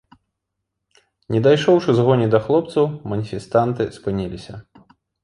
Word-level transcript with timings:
Не 1.35 1.41
дайшоўшы 1.47 1.89
з 1.99 2.05
гоні 2.07 2.27
да 2.37 2.39
хлопцаў, 2.45 2.87
маніфестанты 3.13 3.89
спыніліся. 3.99 4.53